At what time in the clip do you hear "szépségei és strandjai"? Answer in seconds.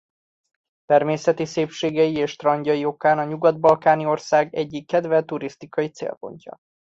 1.45-2.85